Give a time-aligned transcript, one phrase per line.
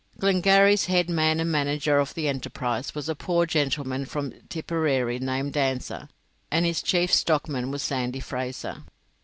[0.17, 5.53] Glengarry's head man and manager of the enterprise was a poor gentleman from Tipperary named
[5.53, 6.09] Dancer,
[6.49, 8.83] and his chief stockman was Sandy Fraser.